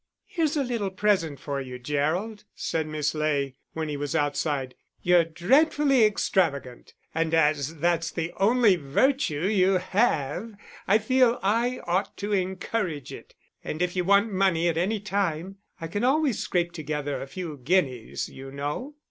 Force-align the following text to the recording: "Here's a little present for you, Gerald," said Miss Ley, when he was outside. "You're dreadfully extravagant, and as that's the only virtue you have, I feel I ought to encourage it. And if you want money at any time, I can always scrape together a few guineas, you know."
"Here's 0.25 0.57
a 0.57 0.63
little 0.63 0.89
present 0.89 1.39
for 1.39 1.61
you, 1.61 1.77
Gerald," 1.77 2.45
said 2.55 2.87
Miss 2.87 3.13
Ley, 3.13 3.53
when 3.73 3.87
he 3.87 3.97
was 3.97 4.15
outside. 4.15 4.73
"You're 5.03 5.23
dreadfully 5.23 6.05
extravagant, 6.05 6.95
and 7.13 7.35
as 7.35 7.75
that's 7.75 8.09
the 8.09 8.33
only 8.37 8.77
virtue 8.77 9.45
you 9.45 9.73
have, 9.73 10.53
I 10.87 10.97
feel 10.97 11.37
I 11.43 11.81
ought 11.85 12.17
to 12.17 12.33
encourage 12.33 13.13
it. 13.13 13.35
And 13.63 13.79
if 13.79 13.95
you 13.95 14.03
want 14.03 14.33
money 14.33 14.67
at 14.67 14.75
any 14.75 14.99
time, 14.99 15.57
I 15.79 15.85
can 15.85 16.03
always 16.03 16.39
scrape 16.39 16.71
together 16.71 17.21
a 17.21 17.27
few 17.27 17.57
guineas, 17.63 18.27
you 18.27 18.49
know." 18.51 18.95